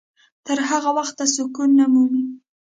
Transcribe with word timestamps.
تر 0.45 0.57
هغه 0.69 0.89
وخته 0.99 1.23
سکون 1.35 1.69
نه 1.79 1.85
مومي. 1.93 2.23